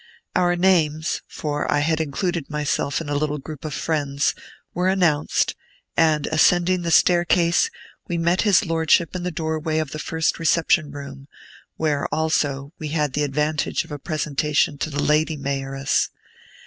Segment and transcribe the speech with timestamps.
[0.35, 4.33] Our names (for I had included myself in a little group of friends)
[4.73, 5.53] were announced;
[5.95, 7.69] and ascending the staircase,
[8.07, 11.27] we met his Lordship in the doorway of the first reception room,
[11.75, 16.09] where, also, we had the advantage of a presentation to the Lady Mayoress.